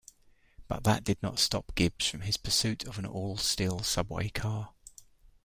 But 0.67 0.83
that 0.85 1.03
did 1.03 1.21
not 1.21 1.37
stop 1.37 1.75
Gibbs 1.75 2.07
from 2.09 2.21
his 2.21 2.35
pursuit 2.35 2.85
of 2.85 2.97
an 2.97 3.05
all-steel 3.05 3.83
subway 3.83 4.29
car. 4.29 4.73